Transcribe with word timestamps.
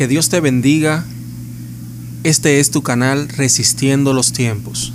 Que 0.00 0.08
Dios 0.08 0.30
te 0.30 0.40
bendiga. 0.40 1.04
Este 2.24 2.58
es 2.58 2.70
tu 2.70 2.82
canal 2.82 3.28
Resistiendo 3.28 4.14
los 4.14 4.32
Tiempos, 4.32 4.94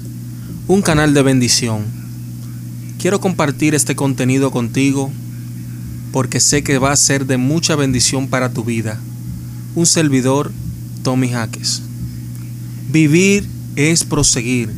un 0.68 0.82
canal 0.82 1.14
de 1.14 1.22
bendición. 1.22 1.86
Quiero 2.98 3.22
compartir 3.22 3.76
este 3.76 3.96
contenido 3.96 4.50
contigo 4.50 5.12
porque 6.12 6.40
sé 6.40 6.64
que 6.64 6.80
va 6.80 6.91
a 6.91 6.96
ser 6.96 7.28
de 7.28 7.38
mucha 7.38 7.76
bendición 7.76 8.30
para 8.30 8.50
tu 8.50 8.64
vida. 8.64 9.00
Un 9.76 9.86
servidor, 9.86 10.52
Tommy 11.04 11.30
Jaques. 11.30 11.84
Vivir 12.92 13.48
es 13.76 14.06
proseguir. 14.06 14.72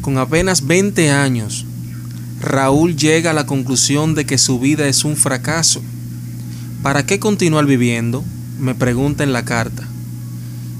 Con 0.00 0.16
apenas 0.16 0.66
20 0.66 1.10
años, 1.10 1.66
Raúl 2.40 2.96
llega 2.96 3.32
a 3.32 3.34
la 3.34 3.44
conclusión 3.44 4.14
de 4.14 4.24
que 4.24 4.38
su 4.38 4.58
vida 4.58 4.88
es 4.88 5.04
un 5.04 5.16
fracaso. 5.16 5.82
¿Para 6.82 7.04
qué 7.04 7.18
continuar 7.18 7.66
viviendo? 7.66 8.24
Me 8.58 8.74
pregunta 8.74 9.24
en 9.24 9.32
la 9.32 9.44
carta. 9.44 9.82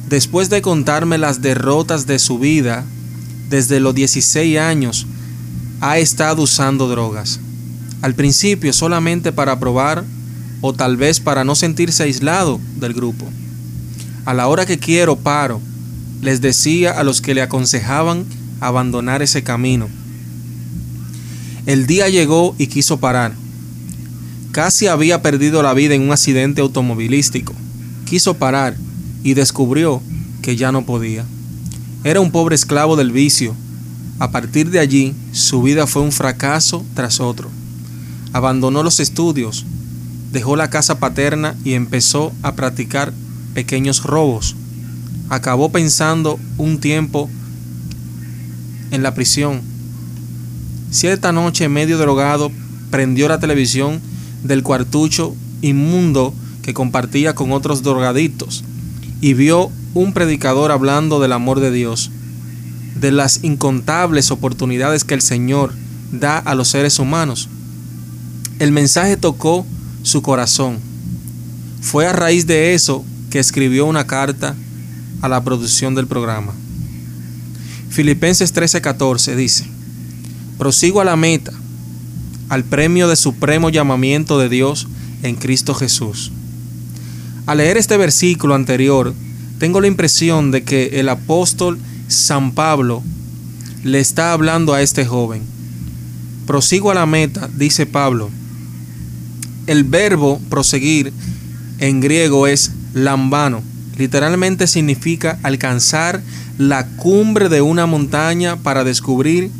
Después 0.08 0.50
de 0.50 0.62
contarme 0.62 1.18
las 1.18 1.42
derrotas 1.42 2.06
de 2.06 2.18
su 2.18 2.38
vida, 2.38 2.84
desde 3.48 3.80
los 3.80 3.94
16 3.94 4.58
años 4.58 5.06
ha 5.80 5.98
estado 5.98 6.42
usando 6.42 6.88
drogas. 6.88 7.40
Al 8.02 8.14
principio 8.14 8.72
solamente 8.72 9.32
para 9.32 9.58
probar 9.58 10.04
o 10.60 10.72
tal 10.72 10.96
vez 10.96 11.20
para 11.20 11.44
no 11.44 11.54
sentirse 11.54 12.02
aislado 12.02 12.60
del 12.76 12.92
grupo. 12.92 13.26
A 14.24 14.34
la 14.34 14.48
hora 14.48 14.66
que 14.66 14.78
quiero 14.78 15.16
paro, 15.16 15.60
les 16.22 16.40
decía 16.40 16.92
a 16.92 17.04
los 17.04 17.20
que 17.20 17.34
le 17.34 17.42
aconsejaban 17.42 18.24
abandonar 18.60 19.22
ese 19.22 19.42
camino. 19.42 19.88
El 21.66 21.86
día 21.86 22.08
llegó 22.08 22.54
y 22.58 22.68
quiso 22.68 22.98
parar. 22.98 23.34
Casi 24.52 24.86
había 24.86 25.20
perdido 25.20 25.62
la 25.62 25.74
vida 25.74 25.94
en 25.94 26.02
un 26.02 26.12
accidente 26.12 26.60
automovilístico. 26.60 27.54
Quiso 28.06 28.34
parar 28.34 28.76
y 29.24 29.34
descubrió 29.34 30.00
que 30.40 30.54
ya 30.54 30.70
no 30.70 30.86
podía. 30.86 31.24
Era 32.04 32.20
un 32.20 32.30
pobre 32.30 32.54
esclavo 32.54 32.94
del 32.94 33.10
vicio. 33.10 33.52
A 34.20 34.30
partir 34.30 34.70
de 34.70 34.78
allí, 34.78 35.12
su 35.32 35.60
vida 35.60 35.88
fue 35.88 36.02
un 36.02 36.12
fracaso 36.12 36.84
tras 36.94 37.18
otro. 37.18 37.50
Abandonó 38.32 38.84
los 38.84 39.00
estudios, 39.00 39.66
dejó 40.30 40.54
la 40.54 40.70
casa 40.70 41.00
paterna 41.00 41.56
y 41.64 41.72
empezó 41.72 42.32
a 42.42 42.54
practicar 42.54 43.12
pequeños 43.54 44.04
robos. 44.04 44.54
Acabó 45.28 45.72
pensando 45.72 46.38
un 46.58 46.78
tiempo 46.78 47.28
en 48.92 49.02
la 49.02 49.14
prisión. 49.14 49.62
Cierta 50.92 51.32
noche, 51.32 51.68
medio 51.68 51.98
drogado, 51.98 52.52
prendió 52.92 53.26
la 53.26 53.40
televisión 53.40 54.00
del 54.44 54.62
cuartucho 54.62 55.34
inmundo 55.60 56.32
que 56.66 56.74
compartía 56.74 57.32
con 57.36 57.52
otros 57.52 57.84
drogadictos 57.84 58.64
y 59.20 59.34
vio 59.34 59.70
un 59.94 60.12
predicador 60.12 60.72
hablando 60.72 61.20
del 61.20 61.32
amor 61.32 61.60
de 61.60 61.70
Dios, 61.70 62.10
de 62.96 63.12
las 63.12 63.44
incontables 63.44 64.32
oportunidades 64.32 65.04
que 65.04 65.14
el 65.14 65.22
Señor 65.22 65.72
da 66.10 66.38
a 66.38 66.56
los 66.56 66.66
seres 66.66 66.98
humanos. 66.98 67.48
El 68.58 68.72
mensaje 68.72 69.16
tocó 69.16 69.64
su 70.02 70.22
corazón. 70.22 70.78
Fue 71.82 72.08
a 72.08 72.12
raíz 72.12 72.48
de 72.48 72.74
eso 72.74 73.04
que 73.30 73.38
escribió 73.38 73.86
una 73.86 74.08
carta 74.08 74.56
a 75.22 75.28
la 75.28 75.44
producción 75.44 75.94
del 75.94 76.08
programa. 76.08 76.52
Filipenses 77.90 78.52
13:14 78.52 79.36
dice, 79.36 79.66
prosigo 80.58 81.00
a 81.00 81.04
la 81.04 81.14
meta, 81.14 81.52
al 82.48 82.64
premio 82.64 83.06
de 83.06 83.14
supremo 83.14 83.70
llamamiento 83.70 84.36
de 84.40 84.48
Dios 84.48 84.88
en 85.22 85.36
Cristo 85.36 85.72
Jesús. 85.72 86.32
Al 87.46 87.58
leer 87.58 87.76
este 87.76 87.96
versículo 87.96 88.56
anterior, 88.56 89.14
tengo 89.60 89.80
la 89.80 89.86
impresión 89.86 90.50
de 90.50 90.64
que 90.64 90.98
el 91.00 91.08
apóstol 91.08 91.78
San 92.08 92.52
Pablo 92.52 93.04
le 93.84 94.00
está 94.00 94.32
hablando 94.32 94.74
a 94.74 94.82
este 94.82 95.06
joven. 95.06 95.42
Prosigo 96.44 96.90
a 96.90 96.94
la 96.94 97.06
meta, 97.06 97.48
dice 97.56 97.86
Pablo. 97.86 98.30
El 99.68 99.84
verbo 99.84 100.40
proseguir 100.50 101.12
en 101.78 102.00
griego 102.00 102.48
es 102.48 102.72
lambano. 102.94 103.62
Literalmente 103.96 104.66
significa 104.66 105.38
alcanzar 105.44 106.22
la 106.58 106.86
cumbre 106.96 107.48
de 107.48 107.60
una 107.62 107.86
montaña 107.86 108.56
para 108.56 108.82
descubrir 108.82 109.52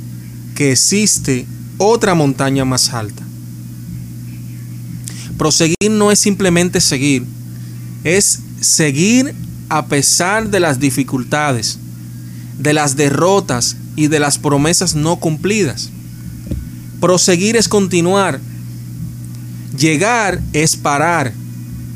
que 0.57 0.73
existe 0.73 1.47
otra 1.79 2.15
montaña 2.15 2.65
más 2.65 2.93
alta. 2.93 3.23
Proseguir 5.39 5.91
no 5.91 6.11
es 6.11 6.19
simplemente 6.19 6.81
seguir, 6.81 7.25
es 8.07 8.39
seguir 8.61 9.35
a 9.69 9.87
pesar 9.87 10.49
de 10.51 10.61
las 10.61 10.79
dificultades, 10.79 11.81
de 12.57 12.73
las 12.73 12.95
derrotas 12.95 13.77
y 13.97 14.07
de 14.07 14.21
las 14.21 14.39
promesas 14.39 14.95
no 14.95 15.17
cumplidas. 15.17 15.91
Proseguir 17.01 17.57
es 17.57 17.69
continuar. 17.69 18.39
Llegar 19.77 20.41
es 20.53 20.77
parar. 20.77 21.33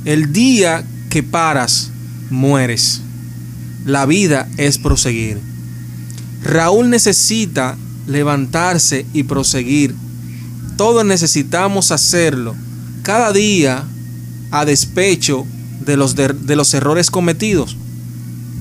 El 0.05 0.33
día 0.33 0.85
que 1.11 1.23
paras, 1.23 1.91
mueres. 2.29 3.03
La 3.87 4.05
vida 4.05 4.49
es 4.57 4.79
proseguir. 4.79 5.39
Raúl 6.43 6.91
necesita 6.91 7.79
levantarse 8.09 9.07
y 9.13 9.23
proseguir. 9.23 9.95
Todos 10.77 11.05
necesitamos 11.05 11.93
hacerlo 11.93 12.57
cada 13.05 13.33
día 13.33 13.85
a 14.51 14.65
despecho 14.65 15.47
de 15.81 15.97
los, 15.97 16.15
de, 16.15 16.57
los 16.57 16.75
errores 16.75 17.11
cometidos. 17.11 17.77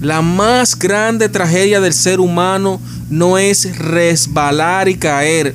La 0.02 0.22
más 0.22 0.78
grande 0.78 1.30
tragedia 1.30 1.82
del 1.82 1.94
ser 1.94 2.20
humano 2.20 2.80
no 3.10 3.38
es 3.38 3.78
resbalar 3.78 4.88
y 4.88 4.96
caer, 4.96 5.54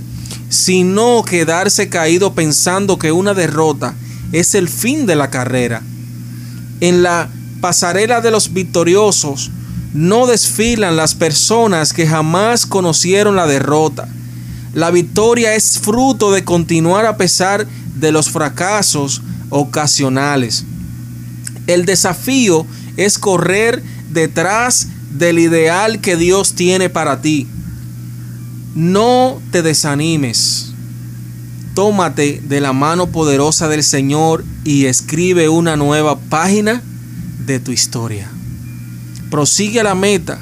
sino 0.49 1.25
quedarse 1.25 1.89
caído 1.89 2.35
pensando 2.35 2.99
que 2.99 3.13
una 3.13 3.35
derrota 3.35 3.95
es 4.33 4.55
el 4.55 4.69
fin 4.69 5.07
de 5.07 5.17
la 5.17 5.31
carrera. 5.31 5.83
En 6.81 7.03
la 7.03 7.29
pasarela 7.61 8.21
de 8.21 8.31
los 8.31 8.53
victoriosos 8.53 9.51
no 9.95 10.27
desfilan 10.27 10.97
las 10.97 11.15
personas 11.15 11.93
que 11.93 12.07
jamás 12.07 12.67
conocieron 12.67 13.37
la 13.37 13.47
derrota. 13.47 14.09
La 14.75 14.91
victoria 14.91 15.55
es 15.55 15.79
fruto 15.79 16.33
de 16.33 16.45
continuar 16.45 17.07
a 17.07 17.17
pesar 17.17 17.67
de 17.95 18.11
los 18.11 18.29
fracasos 18.29 19.23
ocasionales. 19.51 20.65
El 21.67 21.87
desafío 21.87 22.67
es 22.97 23.19
correr 23.19 23.83
detrás 24.11 24.89
del 25.11 25.39
ideal 25.39 26.01
que 26.01 26.17
Dios 26.17 26.55
tiene 26.55 26.89
para 26.91 27.21
ti. 27.21 27.47
No 28.75 29.41
te 29.51 29.63
desanimes. 29.63 30.73
Tómate 31.75 32.41
de 32.45 32.61
la 32.61 32.73
mano 32.73 33.09
poderosa 33.09 33.69
del 33.69 33.83
Señor 33.83 34.45
y 34.65 34.87
escribe 34.87 35.49
una 35.49 35.77
nueva 35.77 36.19
página 36.19 36.83
de 37.47 37.61
tu 37.61 37.73
historia. 37.73 38.29
Prosigue 39.31 39.81
a 39.81 39.85
la 39.85 39.95
meta, 39.95 40.39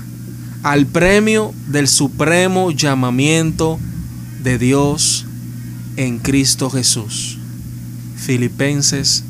al 0.63 0.87
premio 0.87 1.55
del 1.69 1.89
supremo 1.89 2.71
llamamiento 2.71 3.79
de 4.43 4.59
Dios 4.59 5.25
en 5.97 6.19
Cristo 6.19 6.71
Jesús. 6.71 7.39
Filipenses 8.17 9.25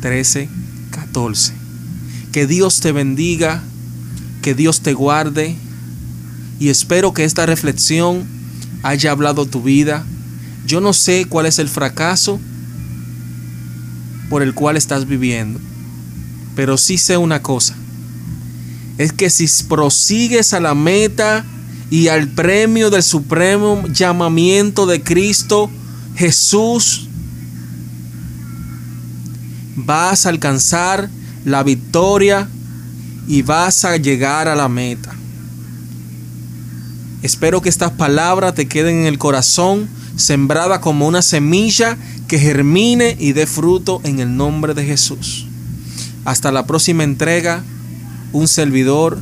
13, 0.00 0.48
14. 0.94 1.52
Que 2.32 2.46
Dios 2.46 2.80
te 2.80 2.92
bendiga, 2.92 3.62
que 4.42 4.54
Dios 4.54 4.80
te 4.80 4.94
guarde 4.94 5.56
y 6.58 6.68
espero 6.68 7.12
que 7.12 7.24
esta 7.24 7.46
reflexión 7.46 8.24
haya 8.82 9.10
hablado 9.10 9.46
tu 9.46 9.62
vida. 9.62 10.04
Yo 10.66 10.80
no 10.80 10.92
sé 10.92 11.26
cuál 11.28 11.46
es 11.46 11.58
el 11.58 11.68
fracaso 11.68 12.40
por 14.30 14.42
el 14.42 14.54
cual 14.54 14.76
estás 14.76 15.06
viviendo, 15.06 15.60
pero 16.56 16.78
sí 16.78 16.96
sé 16.96 17.16
una 17.16 17.42
cosa. 17.42 17.74
Es 18.96 19.12
que 19.12 19.30
si 19.30 19.46
prosigues 19.64 20.54
a 20.54 20.60
la 20.60 20.74
meta 20.74 21.44
y 21.90 22.08
al 22.08 22.28
premio 22.28 22.90
del 22.90 23.02
supremo 23.02 23.84
llamamiento 23.88 24.86
de 24.86 25.02
Cristo 25.02 25.70
Jesús, 26.16 27.08
vas 29.76 30.26
a 30.26 30.28
alcanzar 30.28 31.08
la 31.44 31.62
victoria 31.62 32.48
y 33.26 33.42
vas 33.42 33.84
a 33.84 33.96
llegar 33.96 34.48
a 34.48 34.54
la 34.54 34.68
meta. 34.68 35.14
Espero 37.22 37.62
que 37.62 37.68
estas 37.68 37.92
palabras 37.92 38.54
te 38.54 38.68
queden 38.68 38.98
en 39.00 39.06
el 39.06 39.18
corazón, 39.18 39.88
sembrada 40.16 40.80
como 40.80 41.06
una 41.06 41.22
semilla 41.22 41.96
que 42.28 42.38
germine 42.38 43.16
y 43.18 43.32
dé 43.32 43.46
fruto 43.46 44.00
en 44.04 44.20
el 44.20 44.36
nombre 44.36 44.74
de 44.74 44.84
Jesús. 44.84 45.46
Hasta 46.24 46.52
la 46.52 46.66
próxima 46.66 47.02
entrega, 47.02 47.62
un 48.32 48.48
servidor, 48.48 49.18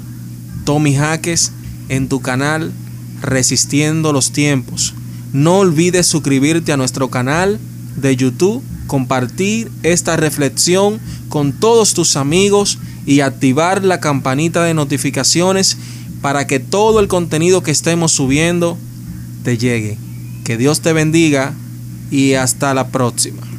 Tommy 0.64 0.96
Jaques, 0.96 1.52
en 1.88 2.08
tu 2.08 2.20
canal 2.20 2.72
Resistiendo 3.20 4.12
los 4.12 4.32
Tiempos. 4.32 4.94
No 5.32 5.58
olvides 5.58 6.06
suscribirte 6.06 6.72
a 6.72 6.76
nuestro 6.76 7.08
canal 7.08 7.60
de 7.96 8.16
YouTube 8.16 8.62
compartir 8.92 9.70
esta 9.84 10.18
reflexión 10.18 11.00
con 11.30 11.54
todos 11.54 11.94
tus 11.94 12.14
amigos 12.16 12.78
y 13.06 13.20
activar 13.20 13.82
la 13.82 14.00
campanita 14.00 14.64
de 14.64 14.74
notificaciones 14.74 15.78
para 16.20 16.46
que 16.46 16.60
todo 16.60 17.00
el 17.00 17.08
contenido 17.08 17.62
que 17.62 17.70
estemos 17.70 18.12
subiendo 18.12 18.76
te 19.44 19.56
llegue. 19.56 19.96
Que 20.44 20.58
Dios 20.58 20.82
te 20.82 20.92
bendiga 20.92 21.54
y 22.10 22.34
hasta 22.34 22.74
la 22.74 22.88
próxima. 22.88 23.51